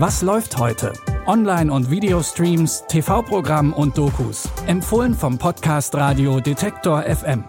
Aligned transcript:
Was 0.00 0.22
läuft 0.22 0.56
heute? 0.58 0.92
Online- 1.26 1.72
und 1.72 1.90
Videostreams, 1.90 2.84
TV-Programm 2.86 3.72
und 3.72 3.98
Dokus. 3.98 4.48
Empfohlen 4.68 5.12
vom 5.12 5.38
Podcast 5.38 5.92
Radio 5.96 6.38
Detektor 6.38 7.02
FM. 7.02 7.42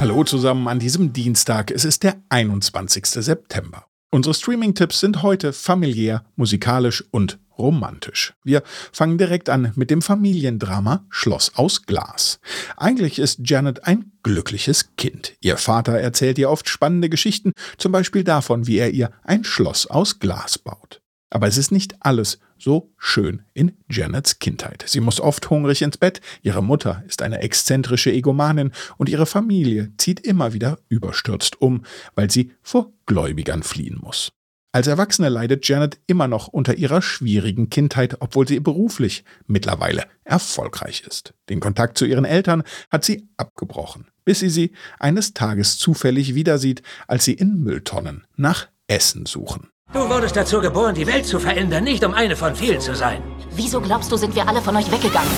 Hallo 0.00 0.24
zusammen 0.24 0.66
an 0.66 0.80
diesem 0.80 1.12
Dienstag. 1.12 1.70
Es 1.70 1.84
ist 1.84 2.02
der 2.02 2.16
21. 2.28 3.06
September. 3.06 3.84
Unsere 4.10 4.34
Streaming-Tipps 4.34 4.98
sind 4.98 5.22
heute 5.22 5.52
familiär, 5.52 6.24
musikalisch 6.34 7.04
und 7.12 7.38
romantisch. 7.60 8.34
Wir 8.42 8.62
fangen 8.92 9.18
direkt 9.18 9.48
an 9.48 9.72
mit 9.76 9.90
dem 9.90 10.02
Familiendrama 10.02 11.06
Schloss 11.10 11.52
aus 11.54 11.82
Glas. 11.82 12.40
Eigentlich 12.76 13.18
ist 13.18 13.40
Janet 13.44 13.86
ein 13.86 14.12
glückliches 14.22 14.96
Kind. 14.96 15.34
Ihr 15.40 15.56
Vater 15.56 15.92
erzählt 15.92 16.38
ihr 16.38 16.50
oft 16.50 16.68
spannende 16.68 17.08
Geschichten, 17.08 17.52
zum 17.78 17.92
Beispiel 17.92 18.24
davon, 18.24 18.66
wie 18.66 18.78
er 18.78 18.90
ihr 18.90 19.10
ein 19.22 19.44
Schloss 19.44 19.86
aus 19.86 20.18
Glas 20.18 20.58
baut. 20.58 21.00
Aber 21.30 21.46
es 21.46 21.56
ist 21.56 21.70
nicht 21.70 21.94
alles 22.00 22.40
so 22.58 22.92
schön 22.98 23.42
in 23.54 23.72
Janets 23.88 24.38
Kindheit. 24.38 24.84
Sie 24.86 25.00
muss 25.00 25.20
oft 25.20 25.48
hungrig 25.48 25.82
ins 25.82 25.96
Bett, 25.96 26.20
ihre 26.42 26.62
Mutter 26.62 27.04
ist 27.06 27.22
eine 27.22 27.40
exzentrische 27.40 28.12
Egomanin 28.12 28.72
und 28.98 29.08
ihre 29.08 29.26
Familie 29.26 29.92
zieht 29.96 30.20
immer 30.20 30.52
wieder 30.52 30.78
überstürzt 30.88 31.60
um, 31.62 31.84
weil 32.14 32.30
sie 32.30 32.52
vor 32.62 32.92
Gläubigern 33.06 33.62
fliehen 33.62 33.98
muss. 34.02 34.32
Als 34.72 34.86
Erwachsene 34.86 35.28
leidet 35.28 35.66
Janet 35.66 35.98
immer 36.06 36.28
noch 36.28 36.46
unter 36.46 36.74
ihrer 36.74 37.02
schwierigen 37.02 37.70
Kindheit, 37.70 38.18
obwohl 38.20 38.46
sie 38.46 38.60
beruflich 38.60 39.24
mittlerweile 39.48 40.04
erfolgreich 40.22 41.02
ist. 41.04 41.34
Den 41.48 41.58
Kontakt 41.58 41.98
zu 41.98 42.04
ihren 42.04 42.24
Eltern 42.24 42.62
hat 42.88 43.04
sie 43.04 43.28
abgebrochen, 43.36 44.06
bis 44.24 44.38
sie 44.38 44.48
sie 44.48 44.70
eines 45.00 45.34
Tages 45.34 45.76
zufällig 45.76 46.36
wieder 46.36 46.58
sieht, 46.58 46.82
als 47.08 47.24
sie 47.24 47.34
in 47.34 47.64
Mülltonnen 47.64 48.26
nach 48.36 48.68
Essen 48.86 49.26
suchen. 49.26 49.70
Du 49.92 50.08
wurdest 50.08 50.36
dazu 50.36 50.60
geboren, 50.60 50.94
die 50.94 51.06
Welt 51.08 51.26
zu 51.26 51.40
verändern, 51.40 51.82
nicht 51.82 52.04
um 52.04 52.14
eine 52.14 52.36
von 52.36 52.54
vielen 52.54 52.80
zu 52.80 52.94
sein. 52.94 53.20
Wieso 53.56 53.80
glaubst 53.80 54.12
du, 54.12 54.16
sind 54.16 54.36
wir 54.36 54.46
alle 54.46 54.62
von 54.62 54.76
euch 54.76 54.88
weggegangen? 54.92 55.30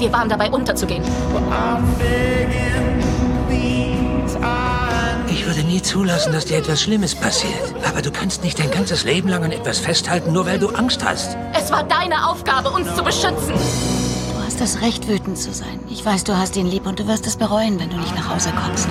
Wir 0.00 0.10
waren 0.10 0.28
dabei 0.28 0.50
unterzugehen. 0.50 1.04
Ich 5.34 5.44
würde 5.46 5.64
nie 5.64 5.82
zulassen, 5.82 6.32
dass 6.32 6.44
dir 6.44 6.58
etwas 6.58 6.80
Schlimmes 6.80 7.12
passiert. 7.12 7.74
Aber 7.88 8.02
du 8.02 8.12
kannst 8.12 8.44
nicht 8.44 8.56
dein 8.60 8.70
ganzes 8.70 9.02
Leben 9.02 9.28
lang 9.28 9.42
an 9.42 9.50
etwas 9.50 9.80
festhalten, 9.80 10.32
nur 10.32 10.46
weil 10.46 10.60
du 10.60 10.68
Angst 10.68 11.04
hast. 11.04 11.36
Es 11.52 11.72
war 11.72 11.82
deine 11.82 12.28
Aufgabe, 12.30 12.70
uns 12.70 12.86
zu 12.94 13.02
beschützen. 13.02 13.48
Du 13.48 14.44
hast 14.44 14.60
das 14.60 14.80
Recht, 14.80 15.08
wütend 15.08 15.36
zu 15.36 15.52
sein. 15.52 15.80
Ich 15.90 16.04
weiß, 16.04 16.22
du 16.22 16.38
hast 16.38 16.56
ihn 16.56 16.66
lieb 16.66 16.86
und 16.86 17.00
du 17.00 17.08
wirst 17.08 17.26
es 17.26 17.36
bereuen, 17.36 17.80
wenn 17.80 17.90
du 17.90 17.96
nicht 17.96 18.14
nach 18.14 18.32
Hause 18.32 18.52
kommst. 18.52 18.88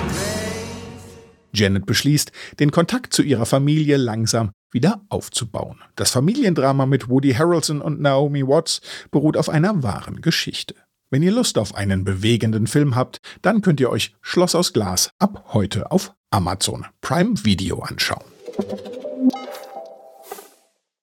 Janet 1.54 1.86
beschließt, 1.86 2.30
den 2.60 2.70
Kontakt 2.70 3.14
zu 3.14 3.22
ihrer 3.22 3.46
Familie 3.46 3.96
langsam 3.96 4.50
wieder 4.70 5.00
aufzubauen. 5.08 5.78
Das 5.96 6.10
Familiendrama 6.10 6.84
mit 6.84 7.08
Woody 7.08 7.32
Harrelson 7.32 7.80
und 7.80 8.02
Naomi 8.02 8.46
Watts 8.46 8.82
beruht 9.10 9.38
auf 9.38 9.48
einer 9.48 9.82
wahren 9.82 10.20
Geschichte. 10.20 10.74
Wenn 11.08 11.22
ihr 11.22 11.32
Lust 11.32 11.56
auf 11.56 11.74
einen 11.74 12.04
bewegenden 12.04 12.66
Film 12.66 12.96
habt, 12.96 13.18
dann 13.40 13.62
könnt 13.62 13.80
ihr 13.80 13.88
euch 13.88 14.14
Schloss 14.20 14.54
aus 14.54 14.74
Glas 14.74 15.10
ab 15.18 15.44
heute 15.54 15.90
auf 15.90 16.12
Amazon 16.34 16.84
Prime 17.00 17.44
Video 17.44 17.78
anschauen. 17.78 18.24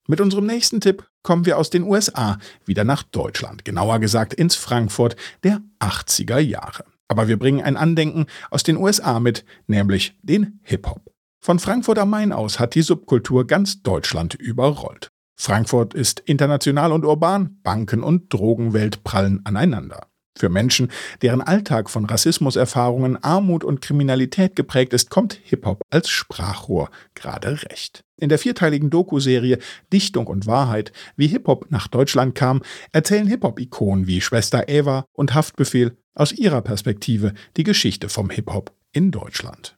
Mit 0.07 0.19
unserem 0.19 0.45
nächsten 0.45 0.81
Tipp 0.81 1.07
kommen 1.23 1.45
wir 1.45 1.57
aus 1.57 1.69
den 1.69 1.83
USA 1.83 2.37
wieder 2.65 2.83
nach 2.83 3.03
Deutschland, 3.03 3.63
genauer 3.63 3.99
gesagt 3.99 4.33
ins 4.33 4.55
Frankfurt 4.55 5.15
der 5.45 5.61
80er 5.79 6.39
Jahre. 6.39 6.83
Aber 7.07 7.29
wir 7.29 7.39
bringen 7.39 7.63
ein 7.63 7.77
Andenken 7.77 8.25
aus 8.49 8.63
den 8.63 8.75
USA 8.75 9.21
mit, 9.21 9.45
nämlich 9.67 10.17
den 10.21 10.59
Hip-Hop. 10.63 11.13
Von 11.39 11.59
Frankfurt 11.59 11.99
am 11.99 12.09
Main 12.09 12.33
aus 12.33 12.59
hat 12.59 12.75
die 12.75 12.81
Subkultur 12.81 13.47
ganz 13.47 13.81
Deutschland 13.83 14.33
überrollt. 14.33 15.11
Frankfurt 15.37 15.93
ist 15.93 16.19
international 16.19 16.91
und 16.91 17.05
urban, 17.05 17.57
Banken 17.63 18.03
und 18.03 18.33
Drogenwelt 18.33 19.05
prallen 19.05 19.45
aneinander. 19.45 20.10
Für 20.37 20.49
Menschen, 20.49 20.91
deren 21.21 21.41
Alltag 21.41 21.89
von 21.89 22.05
Rassismuserfahrungen, 22.05 23.21
Armut 23.23 23.63
und 23.63 23.81
Kriminalität 23.81 24.55
geprägt 24.55 24.93
ist, 24.93 25.09
kommt 25.09 25.33
Hip-Hop 25.43 25.81
als 25.89 26.09
Sprachrohr 26.09 26.89
gerade 27.15 27.63
recht. 27.63 28.03
In 28.17 28.29
der 28.29 28.39
vierteiligen 28.39 28.89
Doku-Serie 28.89 29.59
Dichtung 29.91 30.27
und 30.27 30.47
Wahrheit, 30.47 30.93
wie 31.15 31.27
Hip-Hop 31.27 31.67
nach 31.69 31.87
Deutschland 31.87 32.35
kam, 32.35 32.61
erzählen 32.91 33.27
Hip-Hop-Ikonen 33.27 34.07
wie 34.07 34.21
Schwester 34.21 34.69
Eva 34.69 35.05
und 35.13 35.33
Haftbefehl 35.33 35.97
aus 36.13 36.31
ihrer 36.31 36.61
Perspektive 36.61 37.33
die 37.57 37.63
Geschichte 37.63 38.09
vom 38.09 38.29
Hip-Hop 38.29 38.71
in 38.93 39.11
Deutschland. 39.11 39.77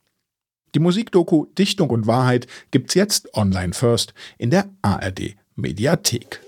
Die 0.76 0.80
Musikdoku 0.80 1.46
Dichtung 1.58 1.90
und 1.90 2.08
Wahrheit 2.08 2.48
gibt's 2.72 2.96
jetzt 2.96 3.34
online 3.36 3.74
first 3.74 4.14
in 4.38 4.50
der 4.50 4.70
ARD 4.82 5.36
Mediathek. 5.56 6.42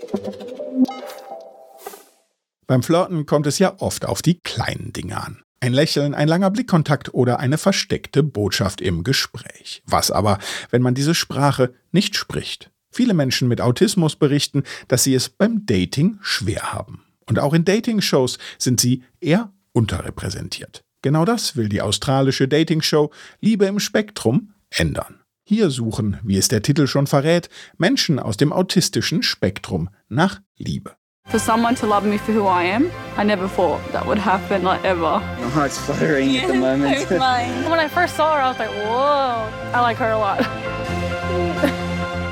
Beim 2.68 2.82
Flirten 2.82 3.26
kommt 3.26 3.46
es 3.48 3.60
ja 3.60 3.76
oft 3.80 4.06
auf 4.06 4.22
die 4.22 4.40
kleinen 4.40 4.92
Dinge 4.92 5.22
an. 5.22 5.42
Ein 5.60 5.74
Lächeln, 5.74 6.14
ein 6.14 6.28
langer 6.28 6.52
Blickkontakt 6.52 7.14
oder 7.14 7.40
eine 7.40 7.58
versteckte 7.58 8.24
Botschaft 8.24 8.82
im 8.82 9.04
Gespräch. 9.04 9.84
Was 9.86 10.12
aber, 10.12 10.40
wenn 10.72 10.82
man 10.82 10.96
diese 10.96 11.16
Sprache 11.16 11.74
nicht 11.92 12.16
spricht? 12.16 12.72
Viele 12.92 13.14
Menschen 13.14 13.48
mit 13.48 13.62
Autismus 13.62 14.16
berichten, 14.16 14.64
dass 14.88 15.04
sie 15.04 15.14
es 15.14 15.30
beim 15.30 15.66
Dating 15.66 16.18
schwer 16.22 16.74
haben. 16.74 17.04
Und 17.28 17.40
auch 17.40 17.54
in 17.54 17.66
Dating-Shows 17.66 18.38
sind 18.58 18.80
sie 18.80 19.04
eher 19.20 19.52
unterrepräsentiert. 19.74 20.84
Genau 21.02 21.26
das 21.26 21.56
will 21.56 21.70
die 21.70 21.82
australische 21.82 22.48
Dating-Show 22.48 23.12
Liebe 23.42 23.66
im 23.66 23.80
Spektrum 23.80 24.54
ändern. 24.70 25.22
Hier 25.44 25.70
suchen, 25.70 26.20
wie 26.24 26.38
es 26.38 26.48
der 26.48 26.64
Titel 26.64 26.88
schon 26.88 27.06
verrät, 27.06 27.50
Menschen 27.78 28.18
aus 28.18 28.38
dem 28.38 28.52
autistischen 28.52 29.22
Spektrum 29.22 29.90
nach 30.10 30.42
Liebe. 30.58 30.96
For 31.28 31.40
someone 31.40 31.74
to 31.76 31.88
love 31.88 32.06
me 32.06 32.18
for 32.20 32.32
who 32.34 32.46
I 32.46 32.64
am, 32.64 32.92
I 33.18 33.24
never 33.24 33.48
thought 33.48 33.82
that 33.92 34.06
would 34.06 34.20
happen, 34.20 34.62
like 34.62 34.86
ever. 34.86 35.02
My 35.02 35.50
heart's 35.50 35.78
fluttering 35.78 36.38
at 36.38 36.48
the 36.48 36.54
moment. 36.68 37.10
When 37.10 37.80
I 37.80 37.88
first 37.88 38.16
saw 38.16 38.36
her, 38.36 38.42
I 38.42 38.48
was 38.48 38.60
like, 38.60 38.70
whoa, 38.70 39.50
I 39.74 39.82
like 39.82 39.98
her 39.98 40.12
a 40.12 40.18
lot. 40.20 40.40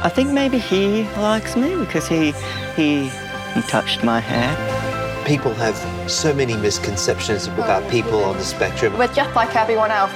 I 0.06 0.10
think 0.10 0.30
maybe 0.30 0.60
he 0.60 1.04
likes 1.18 1.56
me 1.56 1.76
because 1.76 2.08
he 2.08 2.34
he 2.76 3.10
he 3.56 3.62
touched 3.64 4.04
my 4.04 4.20
hair. 4.20 4.54
People 5.26 5.54
have 5.56 5.76
so 6.10 6.32
many 6.32 6.56
misconceptions 6.56 7.48
about 7.48 7.84
oh, 7.84 7.90
people 7.90 8.24
on 8.24 8.38
the 8.38 8.44
spectrum. 8.44 8.96
We're 8.98 9.08
just 9.08 9.34
like 9.36 9.56
everyone 9.56 9.90
else. 9.90 10.14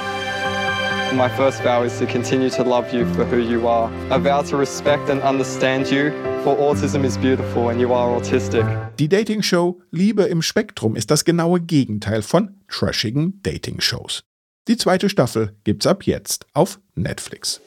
My 1.16 1.30
first 1.36 1.64
vow 1.64 1.84
is 1.84 1.98
to 1.98 2.06
continue 2.06 2.50
to 2.52 2.64
love 2.64 2.94
you 2.94 3.12
for 3.16 3.26
who 3.26 3.38
you 3.40 3.68
are. 3.68 3.90
I 4.12 4.18
vow 4.20 4.42
to 4.44 4.58
respect 4.58 5.10
and 5.10 5.22
understand 5.22 5.90
you, 5.90 6.12
for 6.44 6.58
autism 6.60 7.04
is 7.04 7.18
beautiful 7.18 7.70
and 7.70 7.80
you 7.80 7.94
are 7.94 8.16
autistic. 8.16 8.66
Die 9.00 9.10
Dating-Show 9.10 9.82
Liebe 9.92 10.24
im 10.24 10.42
Spektrum 10.42 10.96
ist 10.96 11.12
das 11.12 11.26
genaue 11.26 11.60
Gegenteil 11.60 12.22
von 12.22 12.56
trashigen 12.68 13.42
Dating-Shows. 13.44 14.24
Die 14.68 14.78
zweite 14.78 15.10
Staffel 15.10 15.56
gibt's 15.64 15.88
ab 15.88 16.04
jetzt 16.04 16.46
auf 16.54 16.80
Netflix. 16.96 17.62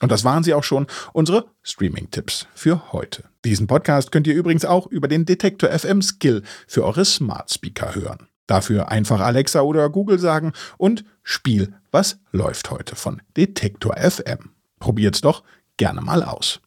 Und 0.00 0.12
das 0.12 0.24
waren 0.24 0.42
sie 0.42 0.52
auch 0.52 0.64
schon, 0.64 0.86
unsere 1.12 1.46
Streaming-Tipps 1.62 2.46
für 2.54 2.92
heute. 2.92 3.24
Diesen 3.44 3.66
Podcast 3.66 4.12
könnt 4.12 4.26
ihr 4.26 4.34
übrigens 4.34 4.64
auch 4.64 4.86
über 4.86 5.08
den 5.08 5.24
Detektor 5.24 5.70
FM 5.70 6.02
Skill 6.02 6.42
für 6.66 6.84
eure 6.84 7.04
Smart 7.04 7.50
Speaker 7.50 7.94
hören. 7.94 8.28
Dafür 8.46 8.90
einfach 8.90 9.20
Alexa 9.20 9.62
oder 9.62 9.88
Google 9.88 10.18
sagen 10.18 10.52
und 10.76 11.04
Spiel, 11.22 11.74
was 11.90 12.18
läuft 12.30 12.70
heute 12.70 12.94
von 12.94 13.22
Detektor 13.36 13.96
FM. 13.96 14.50
Probiert's 14.78 15.20
doch 15.22 15.42
gerne 15.76 16.00
mal 16.00 16.22
aus. 16.22 16.60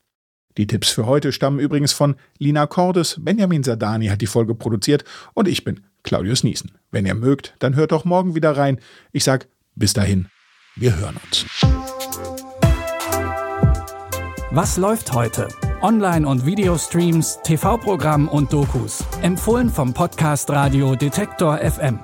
Die 0.57 0.67
Tipps 0.67 0.89
für 0.89 1.05
heute 1.05 1.31
stammen 1.31 1.59
übrigens 1.59 1.93
von 1.93 2.15
Lina 2.37 2.67
Cordes, 2.67 3.17
Benjamin 3.19 3.63
Sadani 3.63 4.07
hat 4.07 4.21
die 4.21 4.27
Folge 4.27 4.55
produziert 4.55 5.05
und 5.33 5.47
ich 5.47 5.63
bin 5.63 5.81
Claudius 6.03 6.43
Niesen. 6.43 6.71
Wenn 6.91 7.05
ihr 7.05 7.15
mögt, 7.15 7.55
dann 7.59 7.75
hört 7.75 7.91
doch 7.91 8.03
morgen 8.05 8.35
wieder 8.35 8.57
rein. 8.57 8.79
Ich 9.11 9.23
sag 9.23 9.47
bis 9.75 9.93
dahin, 9.93 10.27
wir 10.75 10.97
hören 10.97 11.17
uns. 11.23 11.45
Was 14.51 14.77
läuft 14.77 15.13
heute? 15.13 15.47
Online- 15.81 16.27
und 16.27 16.45
Videostreams, 16.45 17.39
TV-Programm 17.43 18.27
und 18.27 18.51
Dokus. 18.51 19.03
Empfohlen 19.21 19.69
vom 19.69 19.93
Podcast 19.93 20.49
Radio 20.49 20.95
Detektor 20.95 21.59
FM. 21.59 21.99